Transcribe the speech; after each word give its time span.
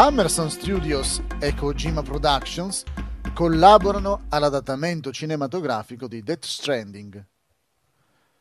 Hammerson 0.00 0.48
Studios 0.48 1.20
e 1.40 1.56
Kojima 1.56 2.04
Productions 2.04 2.84
collaborano 3.34 4.26
all'adattamento 4.28 5.10
cinematografico 5.10 6.06
di 6.06 6.22
Death 6.22 6.44
Stranding. 6.44 7.26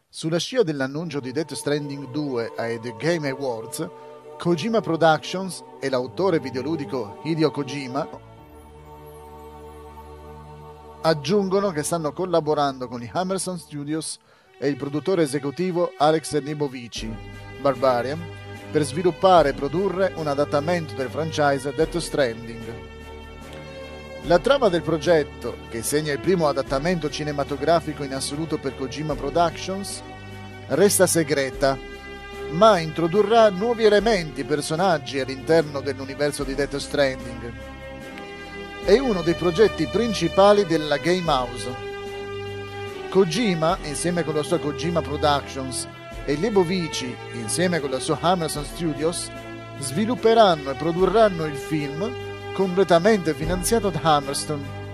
Sulla 0.07 0.37
scia 0.37 0.61
dell'annuncio 0.61 1.19
di 1.19 1.31
Death 1.31 1.53
Stranding 1.53 2.11
2 2.11 2.53
ai 2.57 2.79
The 2.79 2.93
Game 2.99 3.27
Awards, 3.27 3.89
Kojima 4.37 4.81
Productions 4.81 5.63
e 5.79 5.89
l'autore 5.89 6.39
videoludico 6.39 7.21
Hideo 7.23 7.49
Kojima 7.49 8.07
aggiungono 11.01 11.71
che 11.71 11.81
stanno 11.81 12.13
collaborando 12.13 12.87
con 12.87 13.01
i 13.01 13.09
Hammerson 13.11 13.57
Studios 13.57 14.19
e 14.59 14.67
il 14.67 14.75
produttore 14.75 15.23
esecutivo 15.23 15.91
Alex 15.97 16.39
Nibovici, 16.39 17.11
Barbarian, 17.59 18.46
per 18.77 18.85
sviluppare 18.85 19.49
e 19.49 19.53
produrre 19.53 20.11
un 20.17 20.27
adattamento 20.27 20.93
del 20.93 21.09
franchise 21.09 21.73
Death 21.73 21.97
Stranding. 21.97 22.61
La 24.25 24.37
trama 24.37 24.69
del 24.69 24.83
progetto, 24.83 25.57
che 25.71 25.81
segna 25.81 26.11
il 26.11 26.19
primo 26.19 26.47
adattamento 26.47 27.09
cinematografico 27.09 28.03
in 28.03 28.13
assoluto 28.13 28.59
per 28.59 28.75
Kojima 28.75 29.15
Productions, 29.15 30.03
resta 30.67 31.07
segreta, 31.07 31.75
ma 32.51 32.77
introdurrà 32.77 33.49
nuovi 33.49 33.83
elementi 33.83 34.41
e 34.41 34.45
personaggi 34.45 35.19
all'interno 35.19 35.81
dell'universo 35.81 36.43
di 36.43 36.53
Death 36.53 36.75
Stranding. 36.75 37.51
È 38.85 38.95
uno 38.99 39.23
dei 39.23 39.33
progetti 39.33 39.87
principali 39.87 40.67
della 40.67 40.97
Game 40.97 41.31
House. 41.31 41.67
Kojima, 43.09 43.79
insieme 43.85 44.23
con 44.23 44.35
la 44.35 44.43
sua 44.43 44.59
Kojima 44.59 45.01
Productions, 45.01 45.87
e 46.25 46.37
Lebovici, 46.37 47.15
insieme 47.33 47.79
con 47.79 47.89
la 47.89 47.99
sua 47.99 48.17
Hammerson 48.19 48.65
Studios, 48.65 49.29
svilupperanno 49.79 50.71
e 50.71 50.75
produrranno 50.75 51.45
il 51.45 51.55
film 51.55 52.11
completamente 52.53 53.33
finanziato 53.33 53.89
da 53.89 53.99
Hammerstone. 54.01 54.85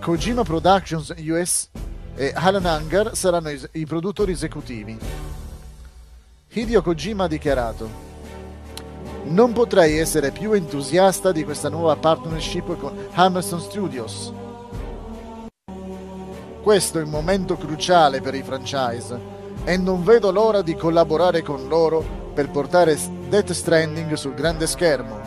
Kojima 0.00 0.44
Productions 0.44 1.12
US 1.18 1.68
e 2.14 2.32
Alan 2.34 2.64
Hangar 2.64 3.16
saranno 3.16 3.50
i, 3.50 3.60
i 3.72 3.86
produttori 3.86 4.32
esecutivi. 4.32 4.96
Hideo 6.48 6.80
Kojima 6.80 7.24
ha 7.24 7.28
dichiarato 7.28 8.04
Non 9.24 9.52
potrei 9.52 9.98
essere 9.98 10.30
più 10.30 10.52
entusiasta 10.52 11.32
di 11.32 11.42
questa 11.44 11.68
nuova 11.68 11.96
partnership 11.96 12.78
con 12.78 12.96
Hammerstone 13.12 13.62
Studios. 13.62 14.32
Questo 16.62 16.98
è 16.98 17.02
un 17.02 17.10
momento 17.10 17.56
cruciale 17.56 18.20
per 18.20 18.34
i 18.34 18.42
franchise 18.42 19.35
e 19.66 19.76
non 19.76 20.04
vedo 20.04 20.30
l'ora 20.30 20.62
di 20.62 20.76
collaborare 20.76 21.42
con 21.42 21.66
loro 21.66 22.04
per 22.32 22.50
portare 22.50 22.96
Death 23.28 23.50
Stranding 23.50 24.12
sul 24.12 24.34
grande 24.34 24.68
schermo. 24.68 25.18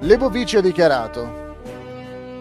Lebovici 0.00 0.56
ha 0.56 0.60
dichiarato 0.60 1.42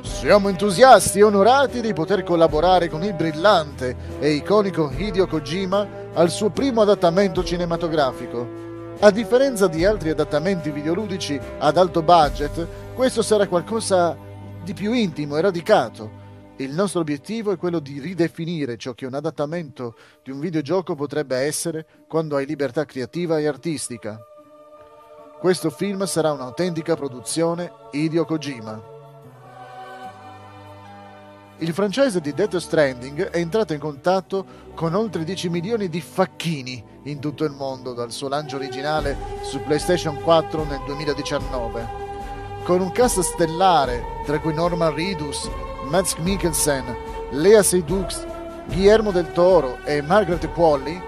siamo 0.01 0.49
entusiasti 0.49 1.19
e 1.19 1.23
onorati 1.23 1.79
di 1.79 1.93
poter 1.93 2.23
collaborare 2.23 2.89
con 2.89 3.03
il 3.03 3.13
brillante 3.13 3.95
e 4.19 4.31
iconico 4.31 4.91
Hideo 4.95 5.27
Kojima 5.27 5.87
al 6.13 6.31
suo 6.31 6.49
primo 6.49 6.81
adattamento 6.81 7.43
cinematografico. 7.43 8.59
A 8.99 9.11
differenza 9.11 9.67
di 9.67 9.85
altri 9.85 10.09
adattamenti 10.09 10.71
videoludici 10.71 11.39
ad 11.59 11.77
alto 11.77 12.01
budget, 12.01 12.67
questo 12.95 13.21
sarà 13.21 13.47
qualcosa 13.47 14.17
di 14.63 14.73
più 14.73 14.93
intimo 14.93 15.37
e 15.37 15.41
radicato, 15.41 16.20
il 16.61 16.73
nostro 16.73 17.01
obiettivo 17.01 17.51
è 17.51 17.57
quello 17.57 17.79
di 17.79 17.99
ridefinire 17.99 18.77
ciò 18.77 18.93
che 18.93 19.05
un 19.05 19.13
adattamento 19.13 19.95
di 20.23 20.31
un 20.31 20.39
videogioco 20.39 20.95
potrebbe 20.95 21.37
essere 21.37 21.85
quando 22.07 22.35
hai 22.35 22.45
libertà 22.45 22.85
creativa 22.85 23.39
e 23.39 23.47
artistica. 23.47 24.19
Questo 25.39 25.69
film 25.69 26.05
sarà 26.05 26.31
un'autentica 26.31 26.95
produzione 26.95 27.71
Hideo 27.91 28.25
Kojima. 28.25 28.99
Il 31.57 31.73
franchise 31.73 32.19
di 32.21 32.33
Death 32.33 32.57
Stranding 32.57 33.29
è 33.29 33.37
entrato 33.37 33.73
in 33.73 33.79
contatto 33.79 34.45
con 34.73 34.93
oltre 34.95 35.23
10 35.23 35.49
milioni 35.49 35.89
di 35.89 36.01
facchini 36.01 36.83
in 37.03 37.19
tutto 37.19 37.43
il 37.43 37.51
mondo 37.51 37.93
dal 37.93 38.11
suo 38.11 38.27
lancio 38.27 38.55
originale 38.55 39.15
su 39.43 39.61
PlayStation 39.61 40.19
4 40.21 40.63
nel 40.63 40.81
2019. 40.85 42.00
Con 42.63 42.79
un 42.79 42.91
cast 42.91 43.19
stellare 43.21 44.03
tra 44.23 44.39
cui 44.39 44.53
Norman 44.53 44.93
Reedus, 44.93 45.49
Mads 45.89 46.15
Mikkelsen, 46.17 46.95
Lea 47.31 47.63
Seydoux, 47.63 48.25
Guillermo 48.67 49.11
del 49.11 49.31
Toro 49.31 49.79
e 49.83 50.01
Margaret 50.01 50.47
Qualley, 50.53 51.01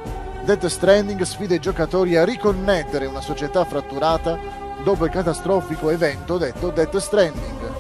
Death 0.44 0.66
Stranding 0.66 1.22
sfida 1.22 1.54
i 1.54 1.60
giocatori 1.60 2.18
a 2.18 2.26
riconnettere 2.26 3.06
una 3.06 3.22
società 3.22 3.64
fratturata 3.66 4.38
dopo 4.84 5.06
il 5.06 5.12
catastrofico 5.12 5.90
evento 5.92 6.38
detto 6.38 6.72
Death 6.72 6.98
Stranding. 6.98 7.72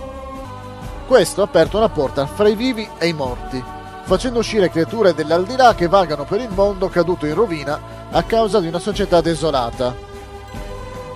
Questo 1.07 1.41
ha 1.41 1.45
aperto 1.45 1.77
una 1.77 1.89
porta 1.89 2.27
fra 2.27 2.47
i 2.47 2.55
vivi 2.55 2.87
e 2.99 3.07
i 3.07 3.13
morti, 3.13 3.61
facendo 4.03 4.39
uscire 4.39 4.69
creature 4.69 5.15
dell'aldilà 5.15 5.73
che 5.73 5.87
vagano 5.87 6.25
per 6.25 6.39
il 6.39 6.49
mondo 6.51 6.89
caduto 6.89 7.25
in 7.25 7.33
rovina 7.33 7.81
a 8.11 8.23
causa 8.23 8.59
di 8.59 8.67
una 8.67 8.79
società 8.79 9.19
desolata. 9.19 10.12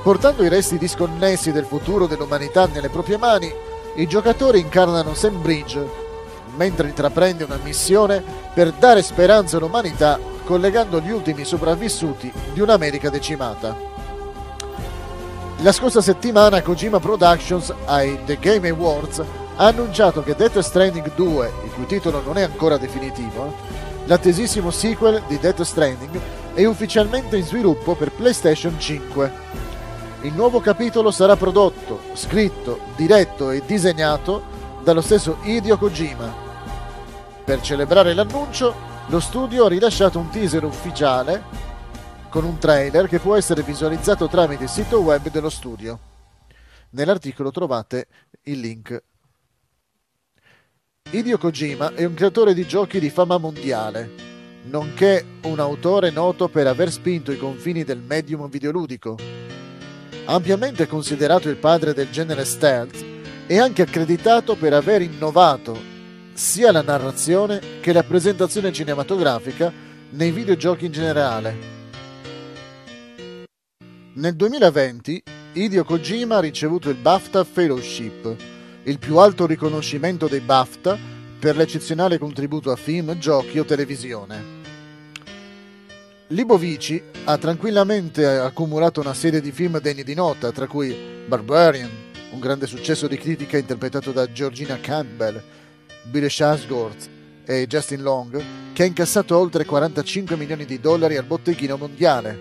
Portando 0.08 0.42
i 0.46 0.48
resti 0.48 0.78
disconnessi 0.78 1.52
del 1.52 1.66
futuro 1.66 2.08
dell'umanità 2.08 2.66
nelle 2.66 2.88
proprie 2.88 3.18
mani, 3.18 3.54
i 3.96 4.08
giocatori 4.08 4.62
incarnano 4.62 5.14
Sam 5.14 5.42
Bridge, 5.42 5.86
mentre 6.56 6.88
intraprende 6.88 7.44
una 7.44 7.60
missione 7.62 8.24
per 8.54 8.72
dare 8.72 9.02
speranza 9.02 9.58
all'umanità 9.58 10.18
collegando 10.46 11.02
gli 11.02 11.12
ultimi 11.12 11.44
sopravvissuti 11.44 12.32
di 12.54 12.62
un'America 12.62 13.10
decimata. 13.10 13.76
La 15.58 15.74
scorsa 15.74 16.00
settimana 16.00 16.62
Kojima 16.62 17.02
Productions 17.02 17.74
ai 17.84 18.18
The 18.24 18.38
Game 18.40 18.70
Awards 18.70 19.22
ha 19.58 19.66
annunciato 19.66 20.24
che 20.24 20.36
Death 20.36 20.60
Stranding 20.60 21.16
2, 21.16 21.52
il 21.66 21.72
cui 21.72 21.86
titolo 21.86 22.22
non 22.22 22.38
è 22.38 22.44
ancora 22.44 22.78
definitivo, 22.78 23.54
l'attesissimo 24.06 24.72
sequel 24.72 25.24
di 25.28 25.38
Death 25.38 25.64
Stranding, 25.64 26.18
è 26.54 26.64
ufficialmente 26.64 27.36
in 27.36 27.44
sviluppo 27.44 27.94
per 27.96 28.14
PlayStation 28.14 28.80
5. 28.80 29.67
Il 30.22 30.34
nuovo 30.34 30.60
capitolo 30.60 31.12
sarà 31.12 31.36
prodotto, 31.36 32.02
scritto, 32.14 32.80
diretto 32.96 33.52
e 33.52 33.62
disegnato 33.64 34.44
dallo 34.84 35.02
stesso 35.02 35.38
Hideo 35.44 35.78
Kojima. 35.78 36.34
Per 37.46 37.62
celebrare 37.62 38.16
l'annuncio, 38.16 38.74
lo 39.08 39.20
studio 39.20 39.66
ha 39.66 39.70
rilasciato 39.70 40.18
un 40.18 40.30
teaser 40.32 40.64
ufficiale 40.64 41.44
con 42.30 42.46
un 42.46 42.58
trailer 42.58 43.08
che 43.08 43.20
può 43.20 43.36
essere 43.36 43.62
visualizzato 43.62 44.28
tramite 44.28 44.64
il 44.64 44.70
sito 44.70 45.02
web 45.02 45.30
dello 45.30 45.52
studio. 45.52 46.00
Nell'articolo 46.90 47.52
trovate 47.52 48.08
il 48.46 48.60
link. 48.60 49.04
Hideo 51.12 51.38
Kojima 51.38 51.94
è 51.94 52.04
un 52.06 52.16
creatore 52.16 52.56
di 52.56 52.66
giochi 52.66 53.00
di 53.00 53.12
fama 53.12 53.38
mondiale, 53.38 54.12
nonché 54.64 55.24
un 55.44 55.60
autore 55.60 56.10
noto 56.10 56.50
per 56.50 56.66
aver 56.66 56.92
spinto 56.92 57.32
i 57.32 57.38
confini 57.38 57.84
del 57.84 58.00
medium 58.00 58.50
videoludico 58.50 59.46
ampiamente 60.28 60.88
considerato 60.88 61.50
il 61.50 61.58
padre 61.58 61.94
del 61.94 62.10
genere 62.10 62.46
stealth, 62.46 63.04
è 63.46 63.58
anche 63.58 63.82
accreditato 63.82 64.56
per 64.56 64.74
aver 64.74 65.02
innovato 65.02 65.96
sia 66.34 66.72
la 66.72 66.82
narrazione 66.82 67.80
che 67.82 67.94
la 67.94 68.04
presentazione 68.04 68.72
cinematografica 68.72 69.72
nei 70.12 70.32
videogiochi 70.32 70.86
in 70.86 70.92
generale. 70.92 71.76
Nel 74.14 74.36
2020 74.36 75.24
Hideo 75.54 75.84
Kojima 75.84 76.38
ha 76.38 76.42
ricevuto 76.42 76.90
il 76.90 76.96
BAFTA 76.98 77.44
Fellowship, 77.44 78.36
il 78.84 79.00
più 79.00 79.18
alto 79.18 79.46
riconoscimento 79.48 80.28
dei 80.28 80.42
BAFTA 80.42 80.98
per 81.40 81.56
l'eccezionale 81.56 82.18
contributo 82.18 82.72
a 82.72 82.76
film, 82.76 83.18
giochi 83.18 83.60
o 83.60 83.66
televisione. 83.66 84.57
Libovici 86.32 87.02
ha 87.24 87.38
tranquillamente 87.38 88.26
accumulato 88.26 89.00
una 89.00 89.14
serie 89.14 89.40
di 89.40 89.54
film 89.54 89.80
degni 89.80 90.04
di 90.04 90.14
nota, 90.14 90.52
tra 90.52 90.68
cui 90.68 90.94
Barbarian, 91.26 91.90
un 92.32 92.40
grande 92.42 92.68
successo 92.68 93.08
di 93.08 93.18
critica 93.18 93.58
interpretato 93.58 94.12
da 94.12 94.30
Georgina 94.30 94.78
Campbell, 94.82 95.42
Billy 96.04 96.30
Sharsgård 96.30 97.10
e 97.46 97.66
Justin 97.66 98.02
Long, 98.02 98.44
che 98.74 98.84
ha 98.84 98.86
incassato 98.86 99.38
oltre 99.38 99.64
45 99.64 100.36
milioni 100.36 100.66
di 100.66 100.82
dollari 100.82 101.16
al 101.16 101.24
botteghino 101.24 101.78
mondiale. 101.78 102.38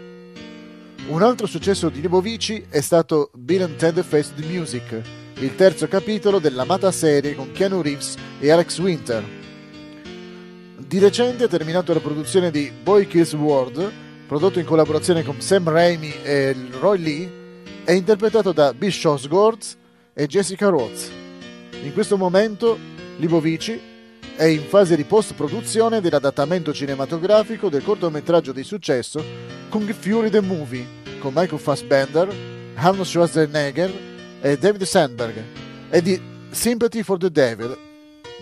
Un 1.06 1.22
altro 1.22 1.46
successo 1.46 1.88
di 1.88 2.00
Libovici 2.00 2.66
è 2.68 2.80
stato 2.80 3.30
Bill 3.34 3.62
and 3.62 3.76
Ted 3.76 4.02
Face 4.02 4.32
the 4.34 4.44
Music, 4.46 5.00
il 5.38 5.54
terzo 5.54 5.86
capitolo 5.86 6.40
dell'amata 6.40 6.90
serie 6.90 7.36
con 7.36 7.52
Keanu 7.52 7.82
Reeves 7.82 8.16
e 8.40 8.50
Alex 8.50 8.78
Winter, 8.78 9.35
di 10.96 11.02
recente 11.02 11.44
ha 11.44 11.48
terminato 11.48 11.92
la 11.92 12.00
produzione 12.00 12.50
di 12.50 12.72
Boy 12.72 13.06
Kills 13.06 13.34
World, 13.34 13.92
prodotto 14.26 14.60
in 14.60 14.64
collaborazione 14.64 15.22
con 15.22 15.42
Sam 15.42 15.68
Raimi 15.68 16.10
e 16.22 16.56
Roy 16.70 16.98
Lee, 16.98 17.30
e 17.84 17.92
interpretato 17.92 18.50
da 18.52 18.72
Bill 18.72 18.88
Skarsgård 18.88 19.76
e 20.14 20.26
Jessica 20.26 20.68
Rhodes. 20.70 21.10
In 21.82 21.92
questo 21.92 22.16
momento 22.16 22.78
Libovici 23.18 23.78
è 24.36 24.44
in 24.44 24.62
fase 24.62 24.96
di 24.96 25.04
post-produzione 25.04 26.00
dell'adattamento 26.00 26.72
cinematografico 26.72 27.68
del 27.68 27.84
cortometraggio 27.84 28.52
di 28.52 28.64
successo 28.64 29.22
Kung 29.68 29.92
Fury 29.92 30.30
the 30.30 30.40
Movie 30.40 30.86
con 31.18 31.34
Michael 31.34 31.60
Fassbender, 31.60 32.34
Arnold 32.74 33.04
Schwarzenegger 33.04 33.92
e 34.40 34.56
David 34.56 34.84
Sandberg 34.84 35.44
e 35.90 36.00
di 36.00 36.18
Sympathy 36.48 37.02
for 37.02 37.18
the 37.18 37.30
Devil 37.30 37.76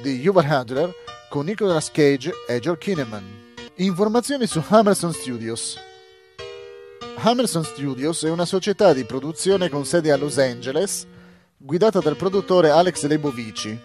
di 0.01 0.21
Yuval 0.21 0.45
Handler 0.45 1.03
con 1.34 1.46
Nicolas 1.46 1.90
Cage 1.90 2.31
e 2.46 2.60
George 2.60 2.94
Kinnaman. 2.94 3.25
Informazioni 3.78 4.46
su 4.46 4.62
Hammerson 4.69 5.12
Studios. 5.12 5.76
Hammerson 7.16 7.64
Studios 7.64 8.22
è 8.22 8.31
una 8.31 8.44
società 8.44 8.92
di 8.92 9.02
produzione 9.02 9.69
con 9.69 9.84
sede 9.84 10.12
a 10.12 10.16
Los 10.16 10.38
Angeles, 10.38 11.04
guidata 11.56 11.98
dal 11.98 12.14
produttore 12.14 12.70
Alex 12.70 13.04
Lebovici. 13.06 13.76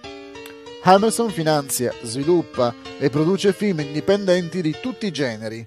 Hammerson 0.83 1.31
finanzia, 1.31 1.91
sviluppa 2.03 2.71
e 2.99 3.09
produce 3.09 3.51
film 3.51 3.79
indipendenti 3.79 4.61
di 4.61 4.75
tutti 4.79 5.07
i 5.07 5.11
generi. 5.11 5.63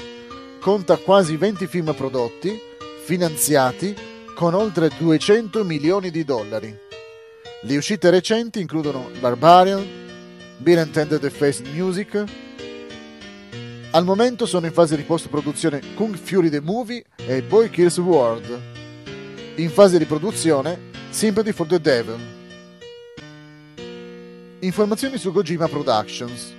Conta 0.61 0.99
quasi 0.99 1.37
20 1.37 1.67
film 1.67 1.93
prodotti, 1.94 2.61
finanziati, 3.02 3.93
con 4.37 4.55
oltre 4.55 4.88
200 4.96 5.64
milioni 5.64 6.12
di 6.12 6.23
dollari. 6.23 6.79
Le 7.62 7.76
uscite 7.76 8.08
recenti 8.11 8.61
includono 8.61 9.11
Barbarian, 9.19 10.02
Bill 10.62 10.79
Intended 10.79 11.29
Face 11.29 11.61
Music, 11.75 12.25
al 13.91 14.05
momento 14.05 14.47
sono 14.47 14.67
in 14.67 14.73
fase 14.73 14.94
di 14.94 15.03
post-produzione 15.03 15.81
Kung 15.97 16.17
Fury 16.17 16.50
the 16.50 16.61
Movie 16.61 17.05
e 17.17 17.43
Boy 17.43 17.69
Kills 17.69 17.99
World. 17.99 18.61
In 19.56 19.70
fase 19.70 19.99
di 19.99 20.05
produzione 20.05 20.91
Sympathy 21.11 21.50
for 21.50 21.67
the 21.67 21.81
Devil. 21.81 22.17
Informazioni 24.61 25.19
su 25.19 25.32
Kojima 25.32 25.67
Productions. 25.67 26.55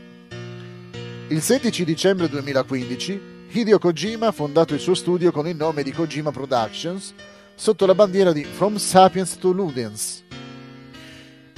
Il 1.29 1.41
16 1.41 1.85
dicembre 1.85 2.27
2015 2.27 3.21
Hideo 3.51 3.79
Kojima 3.79 4.27
ha 4.27 4.31
fondato 4.33 4.73
il 4.73 4.81
suo 4.81 4.95
studio 4.95 5.31
con 5.31 5.47
il 5.47 5.55
nome 5.55 5.81
di 5.81 5.93
Kojima 5.93 6.31
Productions 6.31 7.13
sotto 7.55 7.85
la 7.85 7.95
bandiera 7.95 8.33
di 8.33 8.43
From 8.43 8.75
Sapiens 8.75 9.37
to 9.37 9.51
Ludens. 9.51 10.23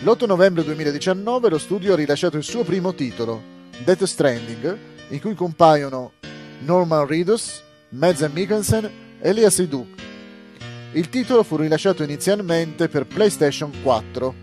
L'8 0.05 0.27
novembre 0.27 0.63
2019 0.63 1.49
lo 1.49 1.57
studio 1.57 1.93
ha 1.93 1.95
rilasciato 1.95 2.37
il 2.37 2.43
suo 2.43 2.63
primo 2.63 2.93
titolo, 2.93 3.41
Death 3.83 4.03
Stranding, 4.03 4.77
in 5.07 5.19
cui 5.19 5.33
compaiono 5.33 6.11
Norman 6.59 7.07
Reedus, 7.07 7.63
Mads 7.89 8.21
Mikkelsen 8.31 9.17
e 9.19 9.33
Lia 9.33 9.49
Seydoux. 9.49 9.87
Il 10.91 11.09
titolo 11.09 11.41
fu 11.41 11.55
rilasciato 11.55 12.03
inizialmente 12.03 12.87
per 12.87 13.07
PlayStation 13.07 13.71
4. 13.81 14.35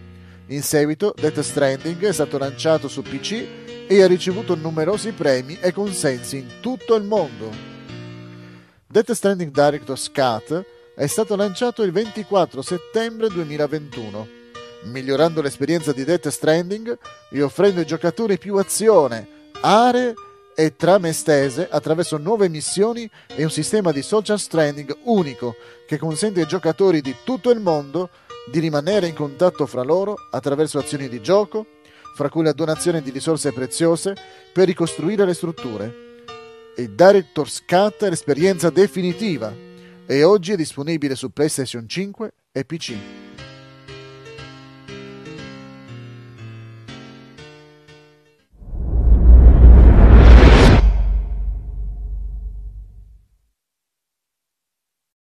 In 0.46 0.62
seguito 0.62 1.14
Death 1.16 1.38
Stranding 1.38 2.06
è 2.06 2.12
stato 2.12 2.38
lanciato 2.38 2.88
su 2.88 3.02
PC 3.02 3.46
e 3.86 4.02
ha 4.02 4.08
ricevuto 4.08 4.56
numerosi 4.56 5.12
premi 5.12 5.56
e 5.60 5.72
consensi 5.72 6.38
in 6.38 6.48
tutto 6.60 6.96
il 6.96 7.04
mondo. 7.04 7.48
Death 8.88 9.12
Stranding 9.12 9.52
Director's 9.52 10.10
Cut 10.10 10.64
è 10.96 11.06
stato 11.06 11.36
lanciato 11.36 11.84
il 11.84 11.92
24 11.92 12.62
settembre 12.62 13.28
2021, 13.28 14.40
migliorando 14.84 15.40
l'esperienza 15.40 15.92
di 15.92 16.04
Death 16.04 16.28
Stranding 16.28 16.98
e 17.30 17.42
offrendo 17.42 17.80
ai 17.80 17.86
giocatori 17.86 18.38
più 18.38 18.56
azione, 18.56 19.50
aree 19.60 20.14
e 20.54 20.76
trame 20.76 21.10
estese 21.10 21.68
attraverso 21.70 22.18
nuove 22.18 22.48
missioni 22.48 23.08
e 23.26 23.42
un 23.42 23.50
sistema 23.50 23.92
di 23.92 24.02
social 24.02 24.38
stranding 24.38 24.96
unico 25.04 25.54
che 25.86 25.98
consente 25.98 26.40
ai 26.40 26.46
giocatori 26.46 27.00
di 27.00 27.16
tutto 27.24 27.50
il 27.50 27.60
mondo 27.60 28.10
di 28.50 28.58
rimanere 28.58 29.06
in 29.06 29.14
contatto 29.14 29.66
fra 29.66 29.82
loro 29.82 30.16
attraverso 30.30 30.78
azioni 30.78 31.08
di 31.08 31.22
gioco, 31.22 31.66
fra 32.14 32.28
cui 32.28 32.42
la 32.42 32.52
donazione 32.52 33.00
di 33.00 33.10
risorse 33.10 33.52
preziose 33.52 34.14
per 34.52 34.66
ricostruire 34.66 35.24
le 35.24 35.34
strutture. 35.34 36.10
Il 36.76 36.90
Director's 36.90 37.64
Cut 37.64 38.04
è 38.04 38.08
l'esperienza 38.08 38.70
definitiva 38.70 39.54
e 40.06 40.22
oggi 40.24 40.52
è 40.52 40.56
disponibile 40.56 41.14
su 41.14 41.30
PlayStation 41.30 41.88
5 41.88 42.32
e 42.52 42.64
PC. 42.64 43.21